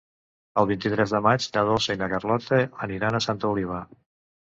[0.61, 3.89] El vint-i-tres de maig na Dolça i na Carlota aniran a Santa Oliva.